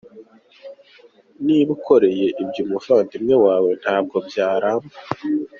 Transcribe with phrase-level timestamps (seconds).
[1.45, 4.95] Niba ukoreye ibyo umuvandimwe wawe ntabwo byaramba.